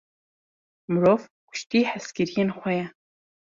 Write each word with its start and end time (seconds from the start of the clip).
Mirov, 0.91 1.21
kuştiye 1.49 1.83
hezkiriyên 1.93 2.49
xwe 2.57 2.71
ye. 2.79 2.85